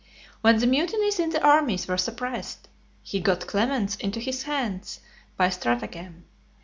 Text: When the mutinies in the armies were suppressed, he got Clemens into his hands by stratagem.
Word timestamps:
When 0.41 0.57
the 0.57 0.65
mutinies 0.65 1.19
in 1.19 1.29
the 1.29 1.43
armies 1.43 1.87
were 1.87 1.95
suppressed, 1.95 2.67
he 3.03 3.19
got 3.19 3.45
Clemens 3.45 3.97
into 3.97 4.19
his 4.19 4.41
hands 4.41 4.99
by 5.37 5.49
stratagem. 5.49 6.25